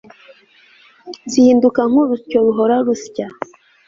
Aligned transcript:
zihinduka 1.31 1.81
nkurusyo 1.89 2.37
ruhora 2.45 2.75
rusya 2.85 3.27